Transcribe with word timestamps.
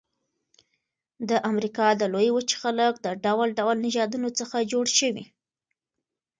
د 1.29 1.31
امریکا 1.51 1.87
د 1.95 2.03
لویې 2.13 2.31
وچې 2.35 2.55
خلک 2.63 2.93
د 2.99 3.07
ډول 3.25 3.47
ډول 3.59 3.75
نژادونو 3.85 4.29
څخه 4.39 4.67
جوړ 4.71 4.85
شوي. 4.99 5.23